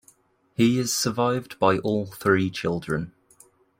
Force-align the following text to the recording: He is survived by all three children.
He 0.55 0.79
is 0.79 0.91
survived 0.95 1.59
by 1.59 1.77
all 1.77 2.07
three 2.07 2.49
children. 2.49 3.13